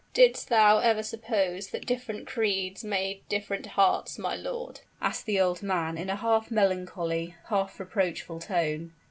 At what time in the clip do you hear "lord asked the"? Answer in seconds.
4.35-5.39